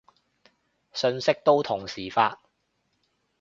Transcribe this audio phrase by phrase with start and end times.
[0.93, 2.41] 信息都同時發